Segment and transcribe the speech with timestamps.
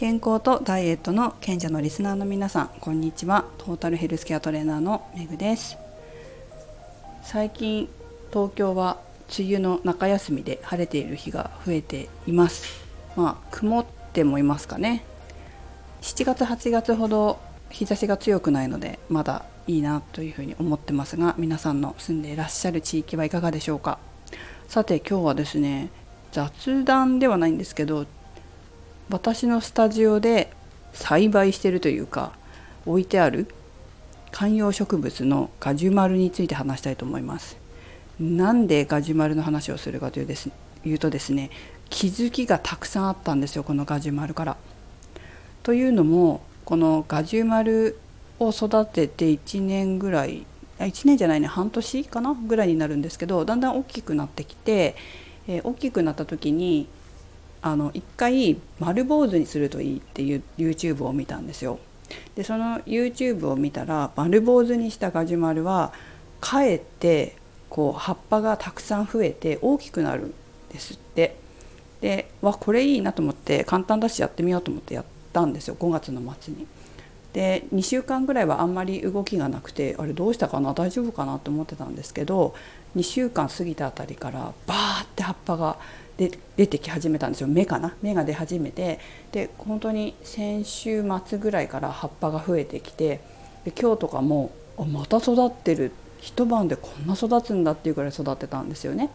[0.00, 3.44] 健康とダイエットの賢者のリスナーの皆さんこんにちは。
[3.58, 5.76] トータルヘルスケアトレーナーのめぐです。
[7.20, 7.86] 最近
[8.32, 8.96] 東京は
[9.38, 12.82] 梅雨の中休みで晴れている日が増えています。
[13.14, 13.84] まあ曇っ
[14.14, 15.04] てもいますかね。
[16.00, 23.98] 7月8月ほど日差しが強くないのでまだいいなというふうに思ってますが皆さんの住んでいらっしゃる地域はいかがでしょうか。
[24.66, 25.90] さて今日はですね
[26.32, 28.06] 雑談ではないんですけど
[29.10, 30.52] 私のスタジオで
[30.92, 32.32] 栽培してるというか
[32.86, 33.48] 置いてある
[34.30, 37.56] 観葉植物のガジュマルについて話したいと思います。
[38.20, 40.50] なんでガジュマルの話をするかというです
[40.84, 41.50] 言うとですね
[41.88, 44.56] 気づきがたくさんあったんですよこのガジュマルから。
[45.64, 47.98] というのもこのガジュマル
[48.38, 50.46] を育てて1年ぐらい
[50.78, 54.94] 1年じゃないね半年かなぐらいになるんですけどだんだん大きくなってきて、
[55.48, 56.86] えー、大きくなった時に
[57.62, 61.78] あの一回丸坊主にするといいっていう YouTube を見たんですよ。
[62.34, 65.92] でその YouTube を見たら丸坊主にしたガジュマルは
[66.40, 67.36] かえって
[67.68, 70.34] こう葉っぱがたくさん増えて大きくなるん
[70.72, 71.36] ですって。
[72.00, 76.66] でわこれいいなと思って簡単だしやってみようと思ってやったんですよ5月の末に。
[77.32, 82.54] で2週間ぐらいはあんまり動きがなくてあれどうしたかな大丈夫かなと思ってたんですけど
[82.96, 85.76] 2週間過ぎたあたりからバーって葉っぱが
[86.16, 87.46] で出てき始めたんですよ。
[87.46, 88.98] 芽かな芽が出始めて。
[89.32, 93.20] で本当に先週末ぐらいから葉っぱが増えてきて
[93.64, 95.92] で今日とかもあまた育ってる。
[96.20, 99.08] 一晩でこんな育つんだっていうぐらい育ってたんですよね。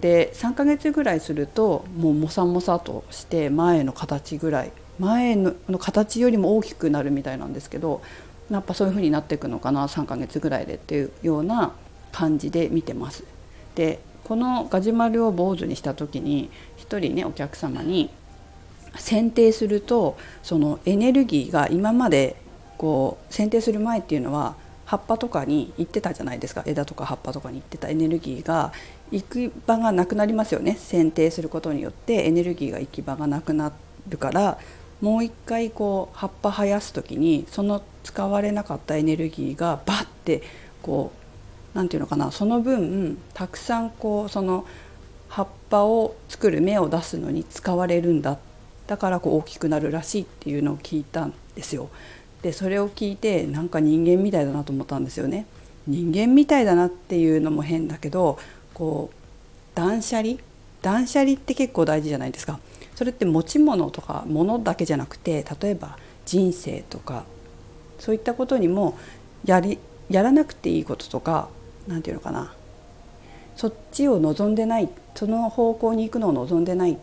[0.00, 8.02] で3ヶ月ぐらいするともうもさもさとして前の形ぐらい前の形よりも大きくなるみたいなんですけど
[8.50, 11.72] やっぱそういう風になっていくのかな3ヶ月ぐらいでっていうような
[12.12, 13.24] 感じで見てます。
[13.74, 18.10] でこのガジュマルを坊主にした時に1人ねお客様に
[18.96, 22.36] 剪定するとそのエネルギーが今まで
[22.78, 26.62] こう剪定する前っていうのは葉っぱとかに行ってたじゃないですか。
[26.64, 27.88] 枝とか葉っぱとかに行ってた。
[27.88, 28.72] エネルギーが
[29.10, 30.76] 行く場がなくなりますよね。
[30.78, 33.72] 剪定することによってエネルギーが行き場がなくな
[34.08, 34.58] るから
[35.00, 40.42] もう一回こう葉っぱ生やす時にその使われなかったエネルギーがバッて
[40.82, 41.12] こ
[41.74, 44.66] う何て言うのかなその分たくさんこうその
[45.28, 48.38] 葉っぱを作る芽を出すのに使われるんだ
[48.86, 51.90] だからこう大きくなるらしいっていうのを聞いたんですよ。
[52.42, 55.46] でそれを聞いてなんか人間みたいだなと思ったんですよね。
[55.88, 58.38] 人間みたいだなっていうのも変だけど
[58.72, 59.16] こう
[59.74, 60.36] 断捨離？
[60.82, 62.60] 断捨離って結構大事じゃないですか。
[62.96, 67.24] それって持ち物とか物だけじゃなくて例えば人生とか
[68.00, 68.98] そういったことにも
[69.44, 69.78] やり
[70.10, 71.48] やらなくていいこととか
[71.86, 72.52] 何て言うのかな
[73.54, 76.98] そっちを望んでないその方向に行くのを望んでない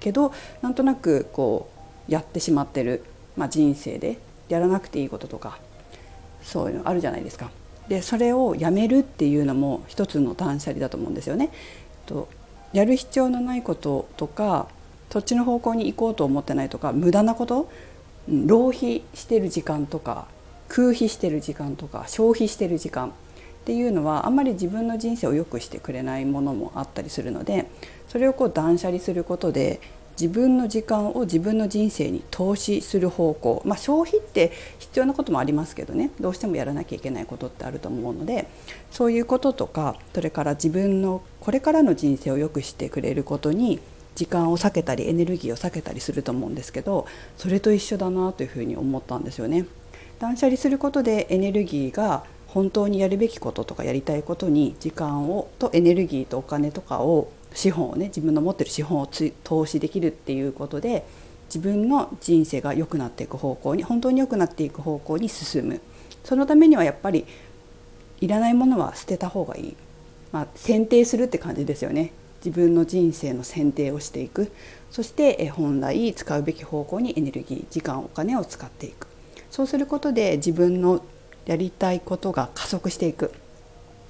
[0.00, 0.32] けど
[0.62, 1.68] なんとなくこ
[2.08, 3.04] うやってしまってる、
[3.36, 5.58] まあ、人生でやらなくていいこととか
[6.42, 7.50] そういうのあるじゃないですか。
[7.88, 11.50] でそれをやめるっていうのも一つの断捨離だと思うんですよね。
[12.06, 12.28] と
[12.72, 14.68] やる必要のないこととか
[15.12, 17.70] そっちの方向に行こうと思ってないとか無駄なこと、
[18.28, 20.26] 浪費してる時間とか
[20.68, 23.12] 空費してる時間とか消費してる時間っ
[23.66, 27.68] ていうのはあんまり自分の人生を良くしてくれないものもあったりするので
[28.08, 29.80] それをこう断捨離することで
[30.18, 38.46] 自分の時間を自分の人生に投資する方向、まあ、消費って必要なこともありますけどねどうしてもやらなきゃいけないことってあると思うので
[38.90, 43.80] そういうこととかそれから自分のこれからの人生を良くしてくれることに
[44.14, 47.06] 時間を避けたりエネルギーを避けたりすると思うんですけど
[47.36, 49.66] それと一緒だなというふうに思ったんですよね。
[50.18, 59.08] 断捨離することでエネルギーが本当にやるべきこととかやりたいことに時間をとエネルギーとお金とかを資本をね自分の持ってる資本を
[59.42, 61.04] 投資できるっていうことで
[61.46, 65.80] 自分の人生が良くなっていく方向に本当に良くなっていく方向に進む。
[66.24, 67.26] そのためにはやっぱり
[68.20, 69.76] いらないものは捨てた方がいい、
[70.30, 72.12] まあ、選定するって感じですよね。
[72.44, 74.50] 自分の人生の選定をしていく。
[74.90, 79.06] そして本来使うべき方向にエネルギー時間お金を使っていく。
[79.50, 81.04] そうすることで自分の
[81.46, 83.32] やりたいことが加速していく。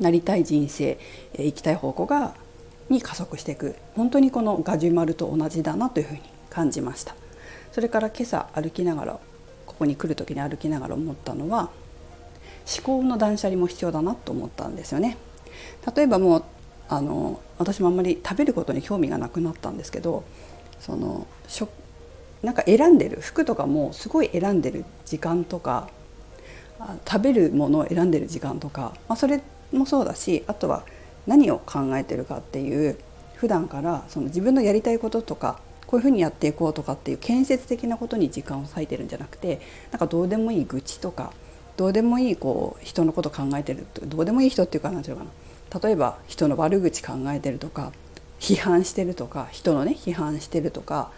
[0.00, 0.98] なりたい人生
[1.36, 2.34] 行きたい方向が
[2.88, 3.74] に加速していく。
[3.94, 6.20] 本当にこのガジュマルと同じだなというふうに
[6.50, 7.16] 感じました。
[7.72, 9.20] それから今朝歩きながら
[9.66, 11.70] ここに来る時に歩きながら思ったのは
[12.76, 15.16] 思考の断捨離も必要だなと思ったんですよね。
[15.94, 16.44] 例えばもう
[16.88, 20.24] あの私もあんまり食べることに興味がなくなったんですけど
[20.80, 21.26] その
[22.42, 25.88] なんか選んでる服とかもすごい選んでる時間とか
[27.06, 29.42] 食べるものを選んでる時間とか、まあ、それ
[29.72, 30.84] もそうだしあとは
[31.26, 32.98] 何を考えてるかっていう
[33.34, 41.32] 普段からその自分のやりたいこととかこういうふうにやっていこうとかっていう建設的なことに時間を割いてるんじゃなくてなんかどうでもいい愚痴とか
[41.76, 45.30] どうでもいいこう人のこと考えてるどうでもいい人っていうか何て言うかな。
[45.82, 47.92] 例えば人の悪口考えてるとか
[48.40, 51.10] 批判してるとか人のね批判してるとか、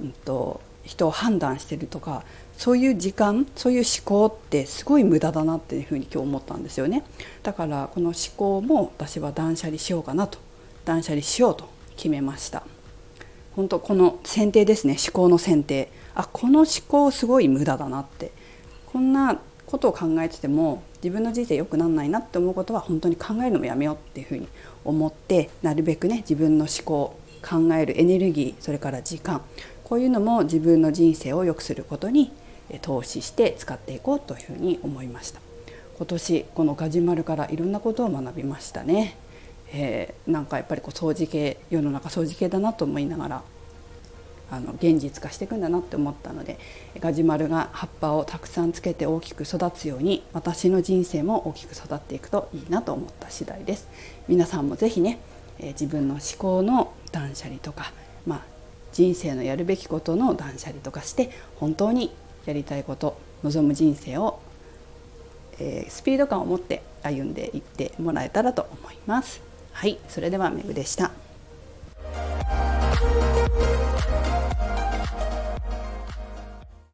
[0.00, 2.24] うんと、人を判断してるとか
[2.56, 7.04] そういう時間そういう思考ってすごい無駄だなっていうふうに今日思ったんですよね。
[7.42, 10.38] だからこの思考も私は断捨離しようかなと。
[10.84, 12.62] 断捨離しようと決めました。
[13.56, 14.96] 本当この選定ですね。
[15.02, 15.90] 思考の選定。
[16.14, 18.30] あこの思考すごい無駄だなって。
[18.86, 24.48] こんなことを考えてても自分の人生良くなんないなって思うことは本当に考えるのもやめようっていうふうに
[24.84, 27.16] 思ってなるべくね自分の思考
[27.48, 29.40] 考えるエネルギーそれから時間
[29.84, 32.32] こういうのも自分の人生を良くすることに
[32.82, 35.40] 投資して使っていこうというふうに思いました。
[35.96, 39.16] 今年このガジュマルからいろんなことを学びましたね、
[39.72, 43.42] えー、なんかやっぱりこう掃除系世の中掃除系だなと思いながら
[44.50, 46.58] あの現実化していくんだなって思ったので
[47.00, 53.88] ガジュマルが葉っぱをたくさんつけて大きく育つように私の人生も大きく育っていくといいなと思った次第です。
[54.28, 55.18] 皆さんも是非ね、
[55.58, 57.92] え自分の思考の断捨離とか、
[58.26, 58.40] まあ、
[58.92, 62.14] 人生のやるべきことの断捨離とかして本当に
[62.44, 64.40] やりたいこと望む人生を、
[65.58, 69.42] えー、スピード感を持って歩んでいってもらえたらと思います。
[69.72, 71.25] はいそれではめぐでした。